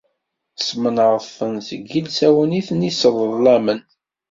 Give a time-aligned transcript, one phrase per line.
[0.57, 3.79] Tesmenɛeḍ-ten seg yilsawen i ten-isseḍlamen.